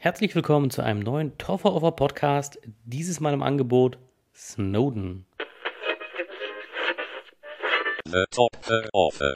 [0.00, 2.60] Herzlich willkommen zu einem neuen Toffer Over Podcast.
[2.84, 3.98] Dieses Mal im Angebot
[4.32, 5.26] Snowden.
[8.04, 9.34] The Topfer Offer.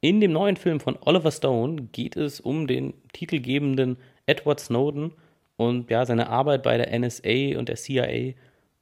[0.00, 5.12] In dem neuen Film von Oliver Stone geht es um den titelgebenden Edward Snowden
[5.56, 8.34] und ja, seine Arbeit bei der NSA und der CIA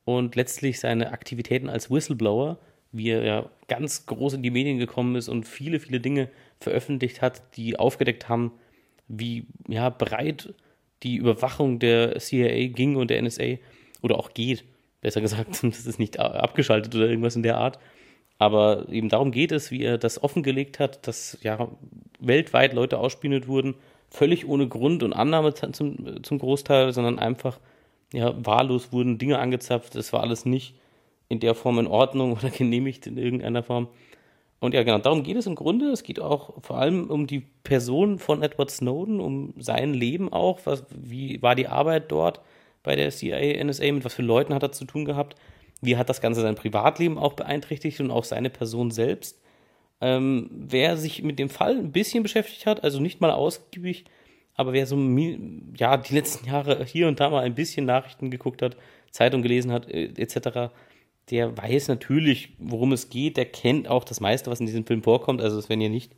[0.05, 2.59] und letztlich seine Aktivitäten als Whistleblower,
[2.93, 6.29] wie er ja ganz groß in die Medien gekommen ist und viele, viele Dinge
[6.61, 8.53] veröffentlicht hat, die aufgedeckt haben,
[9.09, 10.55] wie ja, breit
[11.03, 13.59] die Überwachung der CIA ging und der NSA
[14.03, 14.65] oder auch geht.
[15.01, 17.79] Besser gesagt, das ist nicht abgeschaltet oder irgendwas in der Art.
[18.39, 21.69] Aber eben darum geht es, wie er das offengelegt hat, dass ja
[22.19, 23.75] weltweit Leute ausspioniert wurden,
[24.15, 27.59] völlig ohne Grund und Annahme zum, zum Großteil, sondern einfach
[28.13, 29.97] ja, wahllos wurden Dinge angezapft.
[29.97, 30.75] Es war alles nicht
[31.29, 33.89] in der Form in Ordnung oder genehmigt in irgendeiner Form.
[34.61, 35.87] Und ja, genau, darum geht es im Grunde.
[35.87, 40.61] Es geht auch vor allem um die Person von Edward Snowden, um sein Leben auch.
[40.65, 42.41] Was, wie war die Arbeit dort
[42.83, 43.93] bei der CIA, NSA?
[43.93, 45.35] Mit was für Leuten hat er zu tun gehabt?
[45.83, 49.44] Wie hat das Ganze sein Privatleben auch beeinträchtigt und auch seine Person selbst?
[50.05, 54.05] Ähm, wer sich mit dem Fall ein bisschen beschäftigt hat, also nicht mal ausgiebig,
[54.55, 54.99] aber wer so
[55.79, 58.77] ja die letzten Jahre hier und da mal ein bisschen Nachrichten geguckt hat,
[59.11, 60.75] Zeitung gelesen hat, äh, etc.,
[61.31, 65.03] der weiß natürlich, worum es geht, der kennt auch das meiste, was in diesem Film
[65.03, 65.41] vorkommt.
[65.41, 66.13] Also es werden ja nicht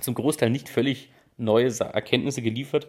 [0.00, 2.88] zum Großteil nicht völlig neue Erkenntnisse geliefert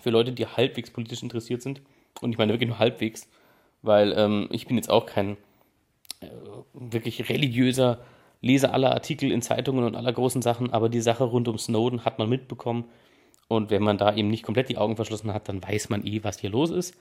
[0.00, 1.82] für Leute, die halbwegs politisch interessiert sind.
[2.20, 3.28] Und ich meine wirklich nur halbwegs,
[3.82, 5.36] weil ähm, ich bin jetzt auch kein
[6.20, 6.28] äh,
[6.74, 7.98] wirklich religiöser
[8.42, 12.04] Leser aller Artikel in Zeitungen und aller großen Sachen, aber die Sache rund um Snowden
[12.04, 12.84] hat man mitbekommen.
[13.48, 16.24] Und wenn man da eben nicht komplett die Augen verschlossen hat, dann weiß man eh,
[16.24, 16.96] was hier los ist.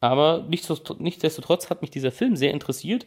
[0.00, 3.06] Aber nichtsdestotrotz hat mich dieser Film sehr interessiert,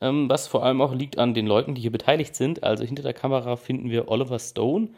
[0.00, 2.64] ähm, was vor allem auch liegt an den Leuten, die hier beteiligt sind.
[2.64, 4.88] Also hinter der Kamera finden wir Oliver Stone.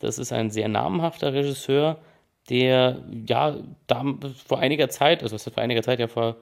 [0.00, 1.98] Das ist ein sehr namhafter Regisseur,
[2.48, 4.04] der ja da
[4.46, 6.36] vor einiger Zeit, also vor einiger Zeit ja vor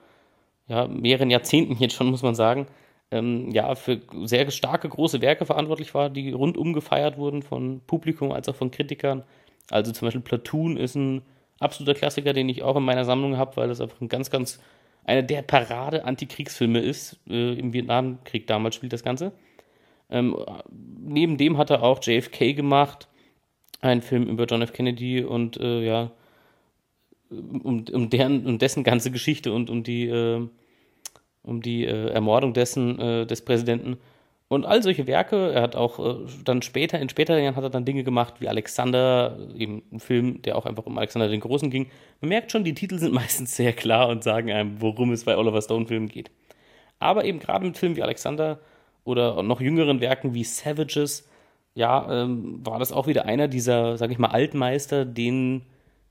[0.67, 2.67] ja, mehreren Jahrzehnten jetzt schon, muss man sagen,
[3.11, 8.31] ähm, ja, für sehr starke große Werke verantwortlich war, die rundum gefeiert wurden von Publikum
[8.31, 9.23] als auch von Kritikern.
[9.69, 11.21] Also zum Beispiel Platoon ist ein
[11.59, 14.59] absoluter Klassiker, den ich auch in meiner Sammlung habe, weil das einfach ein ganz, ganz
[15.03, 17.19] einer der Parade-Antikriegsfilme ist.
[17.29, 19.33] Äh, Im Vietnamkrieg damals spielt das Ganze.
[20.09, 20.35] Ähm,
[20.99, 23.07] neben dem hat er auch JFK gemacht,
[23.81, 24.73] einen Film über John F.
[24.73, 26.11] Kennedy und äh, ja,
[27.29, 30.47] um, um, deren, um dessen ganze Geschichte und um die, äh,
[31.43, 33.97] um die äh, Ermordung dessen, äh, des Präsidenten
[34.51, 37.69] und all solche Werke, er hat auch äh, dann später, in späteren Jahren hat er
[37.69, 41.69] dann Dinge gemacht wie Alexander, eben ein Film, der auch einfach um Alexander den Großen
[41.69, 41.89] ging.
[42.19, 45.37] Man merkt schon, die Titel sind meistens sehr klar und sagen einem, worum es bei
[45.37, 46.31] Oliver Stone-Filmen geht.
[46.99, 48.59] Aber eben gerade mit Filmen wie Alexander
[49.05, 51.29] oder noch jüngeren Werken wie Savages,
[51.73, 55.61] ja, ähm, war das auch wieder einer dieser, sag ich mal, Altmeister, denen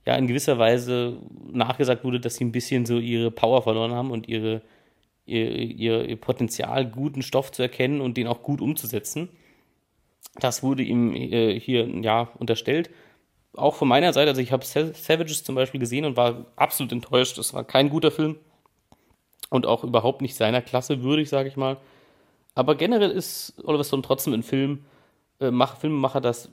[0.07, 1.19] ja in gewisser Weise
[1.53, 4.62] nachgesagt wurde, dass sie ein bisschen so ihre Power verloren haben und ihre
[5.31, 9.29] ihr, ihr, ihr Potenzial, guten Stoff zu erkennen und den auch gut umzusetzen.
[10.37, 12.91] Das wurde ihm äh, hier ja unterstellt.
[13.55, 17.37] Auch von meiner Seite, also ich habe Savages zum Beispiel gesehen und war absolut enttäuscht.
[17.39, 18.37] Das war kein guter Film
[19.51, 21.77] und auch überhaupt nicht seiner Klasse würdig, sage ich mal.
[22.55, 24.85] Aber generell ist Oliver Stone trotzdem ein Film,
[25.41, 26.51] äh, Mach, Filmemacher, das,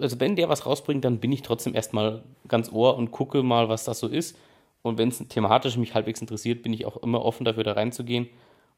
[0.00, 3.68] also wenn der was rausbringt, dann bin ich trotzdem erstmal ganz ohr und gucke mal,
[3.68, 4.36] was das so ist.
[4.82, 8.28] Und wenn es thematisch mich halbwegs interessiert, bin ich auch immer offen dafür, da reinzugehen.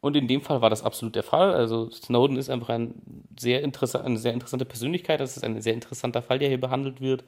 [0.00, 1.54] Und in dem Fall war das absolut der Fall.
[1.54, 2.94] Also Snowden ist einfach ein
[3.38, 5.20] sehr eine sehr interessante Persönlichkeit.
[5.20, 7.25] Das ist ein sehr interessanter Fall, der hier behandelt wird.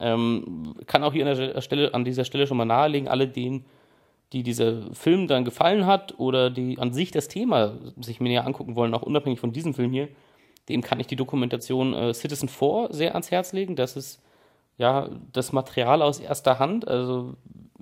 [0.00, 3.64] Ähm, kann auch hier an, der Stelle, an dieser Stelle schon mal nahelegen, alle denen,
[4.34, 8.74] die dieser Film dann gefallen hat oder die an sich das Thema sich näher angucken
[8.74, 10.08] wollen, auch unabhängig von diesem Film hier,
[10.68, 13.76] dem kann ich die Dokumentation äh, Citizen 4 sehr ans Herz legen.
[13.76, 14.20] Das ist
[14.76, 16.88] ja das Material aus erster Hand.
[16.88, 17.34] Also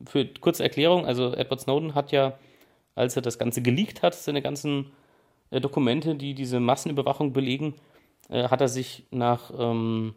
[0.07, 2.39] für kurze Erklärung, also Edward Snowden hat ja,
[2.95, 4.93] als er das Ganze geleakt hat, seine ganzen
[5.51, 7.75] äh, Dokumente, die diese Massenüberwachung belegen,
[8.29, 10.15] äh, hat er sich nach ähm,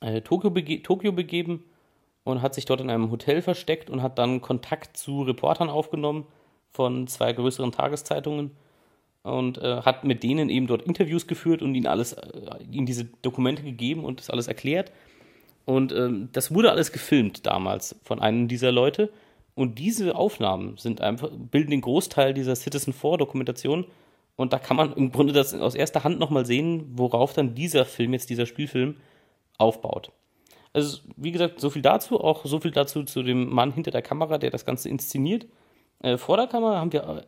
[0.00, 1.64] äh, Tokio, bege Tokio begeben
[2.24, 6.26] und hat sich dort in einem Hotel versteckt und hat dann Kontakt zu Reportern aufgenommen
[6.70, 8.52] von zwei größeren Tageszeitungen
[9.22, 13.06] und äh, hat mit denen eben dort Interviews geführt und ihnen alles, äh, ihnen diese
[13.22, 14.92] Dokumente gegeben und das alles erklärt.
[15.68, 19.12] Und ähm, das wurde alles gefilmt damals von einem dieser Leute.
[19.54, 23.84] Und diese Aufnahmen sind einfach, bilden den Großteil dieser Citizen 4 Dokumentation.
[24.34, 27.84] Und da kann man im Grunde das aus erster Hand nochmal sehen, worauf dann dieser
[27.84, 28.96] Film, jetzt dieser Spielfilm,
[29.58, 30.10] aufbaut.
[30.72, 34.00] Also, wie gesagt, so viel dazu, auch so viel dazu zu dem Mann hinter der
[34.00, 35.46] Kamera, der das Ganze inszeniert.
[36.00, 37.22] Äh, vor der Kamera haben wir äh,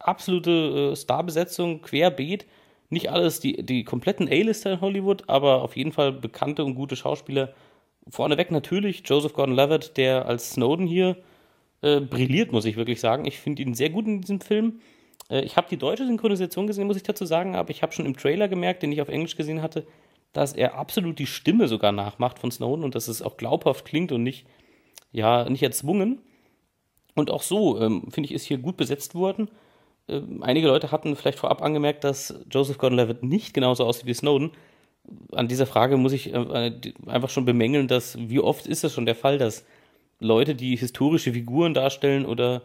[0.00, 2.44] absolute äh, Starbesetzung, querbeet.
[2.90, 6.94] Nicht alles die, die kompletten A-Lister in Hollywood, aber auf jeden Fall bekannte und gute
[6.94, 7.54] Schauspieler.
[8.08, 11.16] Vorneweg natürlich Joseph Gordon-Levitt, der als Snowden hier
[11.82, 13.26] äh, brilliert, muss ich wirklich sagen.
[13.26, 14.80] Ich finde ihn sehr gut in diesem Film.
[15.28, 18.06] Äh, ich habe die deutsche Synchronisation gesehen, muss ich dazu sagen, aber ich habe schon
[18.06, 19.86] im Trailer gemerkt, den ich auf Englisch gesehen hatte,
[20.32, 24.12] dass er absolut die Stimme sogar nachmacht von Snowden und dass es auch glaubhaft klingt
[24.12, 24.46] und nicht,
[25.12, 26.20] ja, nicht erzwungen.
[27.14, 29.50] Und auch so, ähm, finde ich, ist hier gut besetzt worden.
[30.08, 34.52] Ähm, einige Leute hatten vielleicht vorab angemerkt, dass Joseph Gordon-Levitt nicht genauso aussieht wie Snowden.
[35.32, 36.72] An dieser Frage muss ich äh,
[37.06, 39.64] einfach schon bemängeln, dass wie oft ist es schon der Fall, dass
[40.18, 42.62] Leute, die historische Figuren darstellen oder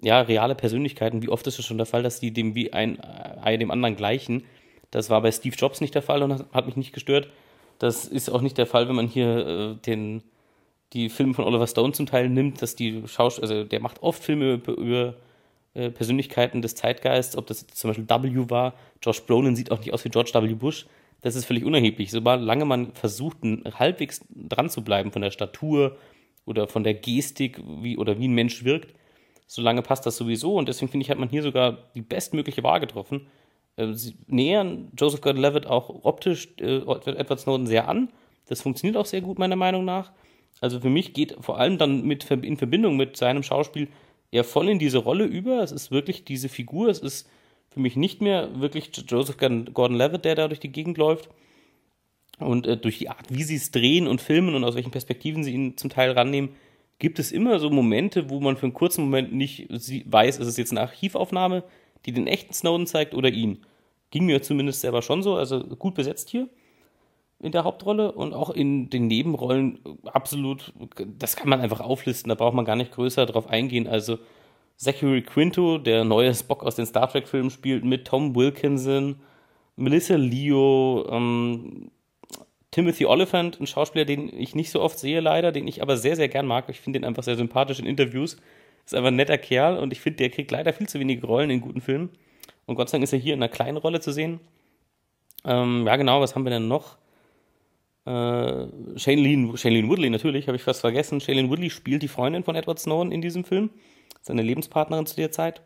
[0.00, 3.00] ja, reale Persönlichkeiten, wie oft ist es schon der Fall, dass die dem wie ein,
[3.00, 4.44] ein dem anderen gleichen.
[4.90, 7.28] Das war bei Steve Jobs nicht der Fall und hat mich nicht gestört.
[7.78, 10.22] Das ist auch nicht der Fall, wenn man hier äh, den
[10.94, 14.22] die Filme von Oliver Stone zum Teil nimmt, dass die Schauspieler, also der macht oft
[14.22, 15.14] Filme über, über
[15.74, 18.74] äh, Persönlichkeiten des Zeitgeists, ob das zum Beispiel W war.
[19.02, 20.54] Josh Brolin sieht auch nicht aus wie George W.
[20.54, 20.86] Bush.
[21.24, 22.10] Das ist völlig unerheblich.
[22.10, 23.38] Solange man versucht,
[23.78, 25.96] halbwegs dran zu bleiben von der Statur
[26.44, 28.94] oder von der Gestik, wie, oder wie ein Mensch wirkt,
[29.46, 30.54] solange passt das sowieso.
[30.54, 33.26] Und deswegen finde ich, hat man hier sogar die bestmögliche Wahl getroffen.
[33.76, 38.10] Äh, sie nähern Joseph Gordon-Levitt auch optisch äh, Edward Snowden sehr an.
[38.46, 40.12] Das funktioniert auch sehr gut, meiner Meinung nach.
[40.60, 43.88] Also für mich geht vor allem dann mit, in Verbindung mit seinem Schauspiel
[44.30, 45.62] er voll in diese Rolle über.
[45.62, 46.88] Es ist wirklich diese Figur.
[46.88, 47.30] Es ist
[47.74, 51.28] für mich nicht mehr wirklich Joseph Gordon-Levitt, der da durch die Gegend läuft.
[52.38, 55.44] Und äh, durch die Art, wie sie es drehen und filmen und aus welchen Perspektiven
[55.44, 56.50] sie ihn zum Teil rannehmen,
[56.98, 60.56] gibt es immer so Momente, wo man für einen kurzen Moment nicht weiß, ist es
[60.56, 61.64] jetzt eine Archivaufnahme,
[62.06, 63.64] die den echten Snowden zeigt oder ihn.
[64.10, 66.48] Ging mir zumindest selber schon so, also gut besetzt hier
[67.40, 70.72] in der Hauptrolle und auch in den Nebenrollen absolut,
[71.18, 73.86] das kann man einfach auflisten, da braucht man gar nicht größer drauf eingehen.
[73.86, 74.18] Also
[74.76, 79.16] Zachary Quinto, der neue Spock aus den Star Trek-Filmen, spielt mit Tom Wilkinson,
[79.76, 81.90] Melissa Leo, ähm,
[82.70, 86.16] Timothy Oliphant, ein Schauspieler, den ich nicht so oft sehe leider, den ich aber sehr,
[86.16, 86.68] sehr gern mag.
[86.68, 88.36] Ich finde ihn einfach sehr sympathisch in Interviews.
[88.84, 91.50] Ist einfach ein netter Kerl und ich finde, der kriegt leider viel zu wenige Rollen
[91.50, 92.10] in guten Filmen.
[92.66, 94.40] Und Gott sei Dank ist er hier in einer kleinen Rolle zu sehen.
[95.44, 96.96] Ähm, ja, genau, was haben wir denn noch?
[98.06, 98.66] Äh,
[98.96, 101.20] Shailene, Shailene Woodley natürlich, habe ich fast vergessen.
[101.20, 103.70] Shailene Woodley spielt die Freundin von Edward Snowden in diesem Film.
[104.24, 105.62] Seine Lebenspartnerin zu der Zeit.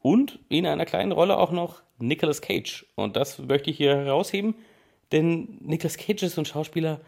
[0.00, 2.84] Und in einer kleinen Rolle auch noch Nicolas Cage.
[2.96, 4.54] Und das möchte ich hier herausheben,
[5.12, 7.00] denn Nicolas Cage ist so ein Schauspieler,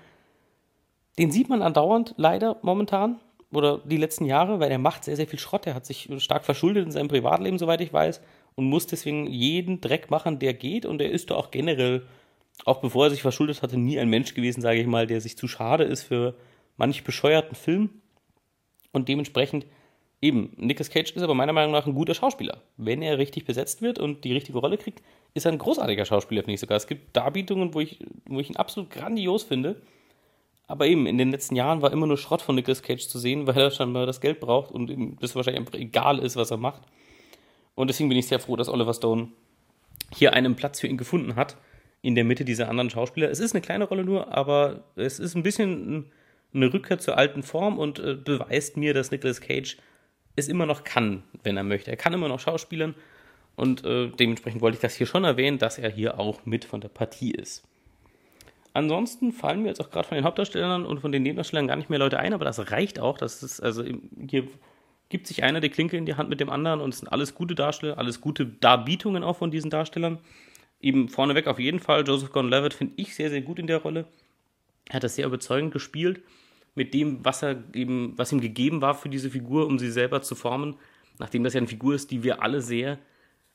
[1.19, 3.21] den sieht man andauernd leider momentan
[3.53, 5.67] oder die letzten Jahre, weil er macht sehr, sehr viel Schrott.
[5.67, 8.21] Er hat sich stark verschuldet in seinem Privatleben, soweit ich weiß,
[8.55, 10.87] und muss deswegen jeden Dreck machen, der geht.
[10.87, 12.07] Und er ist da auch generell
[12.65, 15.37] auch bevor er sich verschuldet hatte, nie ein Mensch gewesen, sage ich mal, der sich
[15.37, 16.35] zu schade ist für
[16.77, 17.91] manch bescheuerten Film.
[18.93, 19.67] Und dementsprechend
[20.21, 22.63] eben, Nicolas Cage ist aber meiner Meinung nach ein guter Schauspieler.
[22.77, 25.03] Wenn er richtig besetzt wird und die richtige Rolle kriegt,
[25.35, 26.77] ist er ein großartiger Schauspieler, finde ich sogar.
[26.77, 29.81] Es gibt Darbietungen, wo ich, wo ich ihn absolut grandios finde.
[30.67, 33.47] Aber eben, in den letzten Jahren war immer nur Schrott von Nicolas Cage zu sehen,
[33.47, 36.57] weil er scheinbar das Geld braucht und ihm das wahrscheinlich einfach egal ist, was er
[36.57, 36.83] macht.
[37.75, 39.29] Und deswegen bin ich sehr froh, dass Oliver Stone
[40.13, 41.57] hier einen Platz für ihn gefunden hat
[42.03, 43.31] in der Mitte dieser anderen Schauspieler.
[43.31, 46.11] Es ist eine kleine Rolle nur, aber es ist ein bisschen
[46.55, 49.77] eine Rückkehr zur alten Form und äh, beweist mir, dass Nicolas Cage
[50.37, 51.91] es immer noch kann, wenn er möchte.
[51.91, 52.95] Er kann immer noch schauspielern
[53.57, 56.81] und äh, dementsprechend wollte ich das hier schon erwähnen, dass er hier auch mit von
[56.81, 57.65] der Partie ist.
[58.75, 61.89] Ansonsten fallen mir jetzt auch gerade von den Hauptdarstellern und von den Nebendarstellern gar nicht
[61.89, 63.17] mehr Leute ein, aber das reicht auch.
[63.17, 63.83] Das ist also
[64.29, 64.47] hier
[65.09, 67.35] gibt sich einer die Klinke in die Hand mit dem anderen und es sind alles
[67.35, 70.19] gute Darsteller, alles gute Darbietungen auch von diesen Darstellern
[70.81, 72.07] eben vorneweg auf jeden Fall.
[72.07, 74.07] Joseph Gordon-Levitt finde ich sehr, sehr gut in der Rolle.
[74.89, 76.21] Er hat das sehr überzeugend gespielt
[76.77, 80.23] mit dem, was er eben, was ihm gegeben war für diese Figur, um sie selber
[80.23, 80.77] zu formen.
[81.19, 82.99] Nachdem das ja eine Figur ist, die wir alle sehr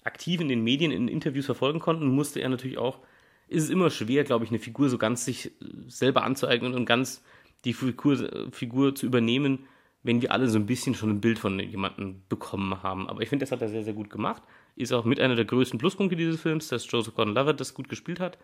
[0.04, 3.00] aktiv in den Medien, in Interviews verfolgen konnten, musste er natürlich auch,
[3.48, 5.52] ist es immer schwer, glaube ich, eine Figur so ganz sich
[5.88, 7.24] selber anzueignen und ganz
[7.64, 9.68] die Figur, Figur zu übernehmen,
[10.02, 13.08] wenn wir alle so ein bisschen schon ein Bild von jemandem bekommen haben.
[13.08, 14.42] Aber ich finde, das hat er sehr, sehr gut gemacht.
[14.76, 18.20] Ist auch mit einer der größten Pluspunkte dieses Films, dass Joseph Gordon-Levitt das gut gespielt
[18.20, 18.40] hat.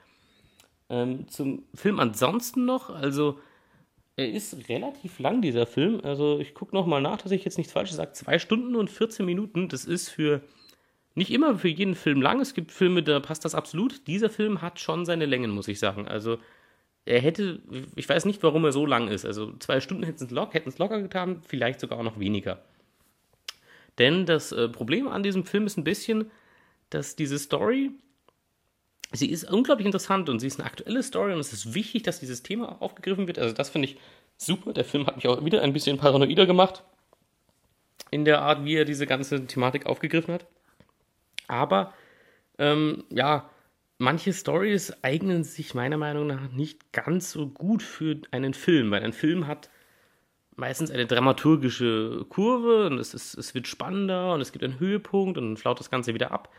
[0.89, 3.39] Ähm, zum Film ansonsten noch, also
[4.17, 6.01] er ist relativ lang, dieser Film.
[6.03, 8.13] Also ich gucke nochmal nach, dass ich jetzt nichts Falsches sage.
[8.13, 10.41] Zwei Stunden und 14 Minuten, das ist für
[11.13, 12.39] nicht immer für jeden Film lang.
[12.41, 14.07] Es gibt Filme, da passt das absolut.
[14.07, 16.07] Dieser Film hat schon seine Längen, muss ich sagen.
[16.07, 16.39] Also
[17.05, 17.61] er hätte,
[17.95, 19.23] ich weiß nicht, warum er so lang ist.
[19.23, 22.63] Also zwei Stunden hätten es lock, locker getan, vielleicht sogar auch noch weniger.
[23.99, 26.31] Denn das äh, Problem an diesem Film ist ein bisschen,
[26.89, 27.91] dass diese Story
[29.11, 32.19] sie ist unglaublich interessant und sie ist eine aktuelle Story und es ist wichtig, dass
[32.19, 33.39] dieses Thema aufgegriffen wird.
[33.39, 33.97] Also das finde ich
[34.37, 34.73] super.
[34.73, 36.83] Der Film hat mich auch wieder ein bisschen paranoider gemacht
[38.11, 40.45] in der Art, wie er diese ganze Thematik aufgegriffen hat.
[41.47, 41.93] Aber
[42.57, 43.49] ähm, ja,
[43.97, 49.03] manche Stories eignen sich meiner Meinung nach nicht ganz so gut für einen Film, weil
[49.03, 49.69] ein Film hat
[50.55, 55.37] meistens eine dramaturgische Kurve und es, ist, es wird spannender und es gibt einen Höhepunkt
[55.37, 56.49] und dann flaut das Ganze wieder ab.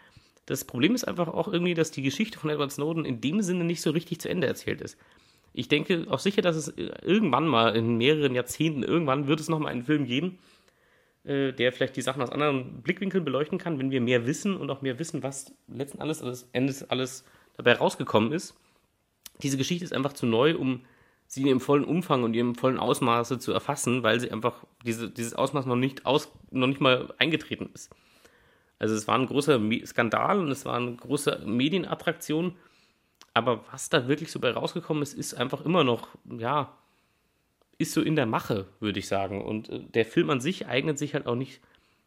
[0.49, 3.65] Das Problem ist einfach auch irgendwie, dass die Geschichte von Edward Snowden in dem Sinne
[3.65, 4.97] nicht so richtig zu Ende erzählt ist.
[5.53, 9.73] Ich denke auch sicher, dass es irgendwann mal in mehreren Jahrzehnten, irgendwann wird es nochmal
[9.73, 10.39] einen Film geben,
[11.25, 14.71] äh, der vielleicht die Sachen aus anderen Blickwinkeln beleuchten kann, wenn wir mehr wissen und
[14.71, 17.27] auch mehr wissen, was letzten alles, alles Endes alles
[17.59, 18.55] dabei rausgekommen ist.
[19.43, 20.81] Diese Geschichte ist einfach zu neu, um
[21.27, 25.11] sie in ihrem vollen Umfang und ihrem vollen Ausmaße zu erfassen, weil sie einfach diese,
[25.11, 27.91] dieses Ausmaß noch nicht aus, noch nicht mal eingetreten ist.
[28.79, 32.57] Also es war ein großer Skandal und es war eine große Medienattraktion,
[33.35, 36.77] aber was da wirklich so bei rausgekommen ist, ist einfach immer noch, ja,
[37.79, 39.43] ist so in der Mache, würde ich sagen.
[39.45, 41.61] Und äh, der Film an sich eignet sich halt auch nicht,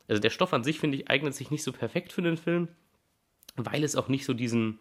[0.07, 2.67] also der Stoff an sich, finde ich, eignet sich nicht so perfekt für den Film,
[3.55, 4.79] weil es auch nicht so diesen,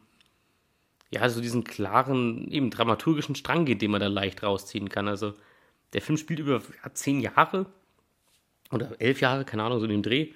[1.11, 5.07] ja, so diesen klaren, eben dramaturgischen Strang geht, den man da leicht rausziehen kann.
[5.09, 5.35] Also
[5.93, 7.67] der Film spielt über ja, zehn Jahre
[8.73, 10.33] oder elf Jahre, keine Ahnung, so in dem Dreh.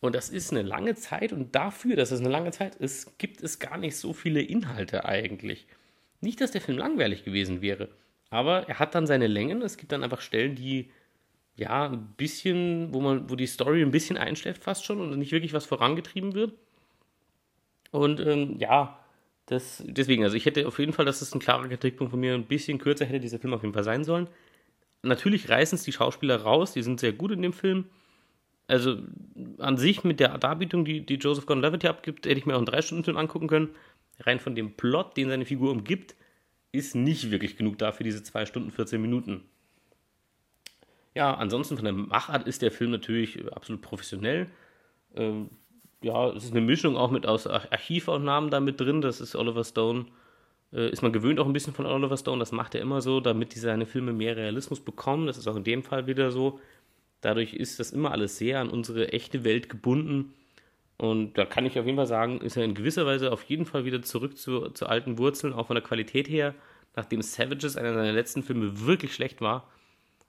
[0.00, 3.42] Und das ist eine lange Zeit und dafür, dass es eine lange Zeit ist, gibt
[3.42, 5.66] es gar nicht so viele Inhalte eigentlich.
[6.20, 7.88] Nicht, dass der Film langweilig gewesen wäre,
[8.30, 9.62] aber er hat dann seine Längen.
[9.62, 10.90] Es gibt dann einfach Stellen, die
[11.56, 15.32] ja ein bisschen, wo man, wo die Story ein bisschen einschläft fast schon und nicht
[15.32, 16.52] wirklich was vorangetrieben wird.
[17.90, 18.98] Und ähm, ja,
[19.46, 22.34] das, deswegen, also ich hätte auf jeden Fall, das ist ein klarer Kritikpunkt von mir,
[22.34, 24.28] ein bisschen kürzer hätte dieser Film auf jeden Fall sein sollen.
[25.02, 27.86] Natürlich reißen es die Schauspieler raus, die sind sehr gut in dem Film.
[28.68, 28.98] Also
[29.58, 32.58] an sich mit der Darbietung, die, die Joseph Gordon-Levitt hier abgibt, hätte ich mir auch
[32.58, 33.70] einen 3-Stunden-Film angucken können.
[34.20, 36.14] Rein von dem Plot, den seine Figur umgibt,
[36.70, 39.42] ist nicht wirklich genug dafür, diese 2 Stunden 14 Minuten.
[41.14, 44.48] Ja, ansonsten von der Machart ist der Film natürlich absolut professionell.
[45.16, 45.48] Ähm,
[46.02, 49.00] ja, es ist eine Mischung auch mit aus Archivaufnahmen da mit drin.
[49.00, 50.06] Das ist Oliver Stone.
[50.72, 52.38] Äh, ist man gewöhnt auch ein bisschen von Oliver Stone.
[52.38, 55.26] Das macht er immer so, damit die seine Filme mehr Realismus bekommen.
[55.26, 56.60] Das ist auch in dem Fall wieder so.
[57.20, 60.34] Dadurch ist das immer alles sehr an unsere echte Welt gebunden.
[60.96, 63.66] Und da kann ich auf jeden Fall sagen, ist er in gewisser Weise auf jeden
[63.66, 66.54] Fall wieder zurück zu, zu alten Wurzeln, auch von der Qualität her.
[66.96, 69.68] Nachdem Savages, einer seiner letzten Filme, wirklich schlecht war,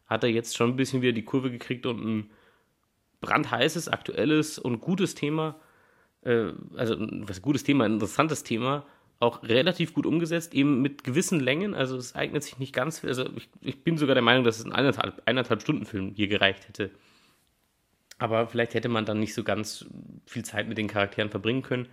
[0.07, 2.29] hat er jetzt schon ein bisschen wieder die Kurve gekriegt und ein
[3.21, 5.59] brandheißes, aktuelles und gutes Thema,
[6.21, 8.85] äh, also was gutes Thema, ein interessantes Thema,
[9.19, 11.73] auch relativ gut umgesetzt, eben mit gewissen Längen.
[11.73, 14.65] Also es eignet sich nicht ganz, also ich, ich bin sogar der Meinung, dass es
[14.65, 16.91] ein eineinhalb, eineinhalb Stunden Film hier gereicht hätte.
[18.17, 19.85] Aber vielleicht hätte man dann nicht so ganz
[20.25, 21.87] viel Zeit mit den Charakteren verbringen können.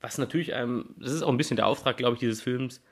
[0.00, 2.82] Was natürlich einem, das ist auch ein bisschen der Auftrag, glaube ich, dieses Films,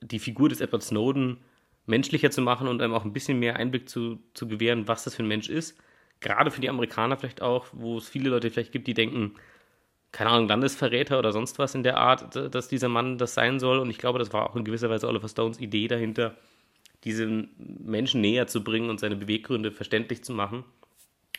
[0.00, 1.38] die Figur des Edward Snowden
[1.86, 5.14] menschlicher zu machen und einem auch ein bisschen mehr Einblick zu, zu gewähren, was das
[5.14, 5.76] für ein Mensch ist.
[6.20, 9.34] Gerade für die Amerikaner vielleicht auch, wo es viele Leute vielleicht gibt, die denken,
[10.12, 13.78] keine Ahnung, Landesverräter oder sonst was in der Art, dass dieser Mann das sein soll.
[13.78, 16.36] Und ich glaube, das war auch in gewisser Weise Oliver Stones Idee dahinter,
[17.04, 20.64] diesen Menschen näher zu bringen und seine Beweggründe verständlich zu machen.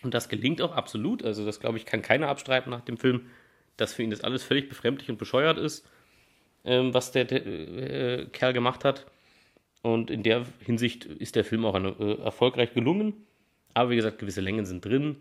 [0.03, 1.23] Und das gelingt auch absolut.
[1.23, 3.27] Also, das glaube ich, kann keiner abstreiten nach dem Film,
[3.77, 5.87] dass für ihn das alles völlig befremdlich und bescheuert ist,
[6.63, 9.05] ähm, was der, der äh, Kerl gemacht hat.
[9.83, 13.13] Und in der Hinsicht ist der Film auch eine, äh, erfolgreich gelungen.
[13.73, 15.17] Aber wie gesagt, gewisse Längen sind drin.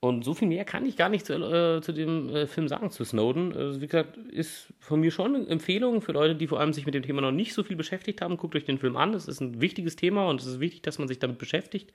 [0.00, 2.90] Und so viel mehr kann ich gar nicht zu, äh, zu dem äh, Film sagen,
[2.90, 3.56] zu Snowden.
[3.56, 6.84] Also, wie gesagt, ist von mir schon eine Empfehlung für Leute, die vor allem sich
[6.84, 8.36] mit dem Thema noch nicht so viel beschäftigt haben.
[8.36, 9.14] Guckt euch den Film an.
[9.14, 11.92] Es ist ein wichtiges Thema und es ist wichtig, dass man sich damit beschäftigt.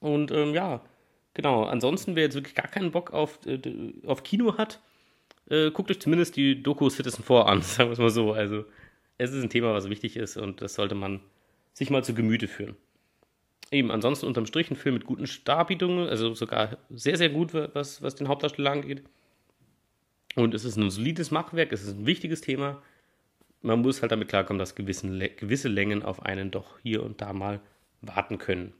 [0.00, 0.82] Und ähm, ja,
[1.34, 1.64] genau.
[1.64, 3.60] Ansonsten, wer jetzt wirklich gar keinen Bock auf, äh,
[4.06, 4.80] auf Kino hat,
[5.48, 8.32] äh, guckt euch zumindest die Doku Citizen 4 an, sagen wir es mal so.
[8.32, 8.64] Also,
[9.16, 11.20] es ist ein Thema, was wichtig ist und das sollte man
[11.72, 12.76] sich mal zu Gemüte führen.
[13.70, 18.02] Eben, ansonsten unterm Strich ein Film mit guten Starbietungen, also sogar sehr, sehr gut, was,
[18.02, 19.02] was den Hauptdarsteller angeht.
[20.36, 22.82] Und es ist ein solides Machwerk, es ist ein wichtiges Thema.
[23.60, 27.32] Man muss halt damit klarkommen, dass gewissen, gewisse Längen auf einen doch hier und da
[27.32, 27.60] mal
[28.00, 28.72] warten können.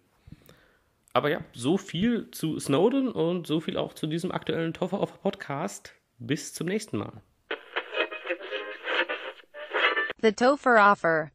[1.12, 5.20] Aber ja, so viel zu Snowden und so viel auch zu diesem aktuellen Toffer auf
[5.20, 5.94] Podcast.
[6.18, 7.22] Bis zum nächsten Mal.
[10.22, 11.30] The Topher Offer.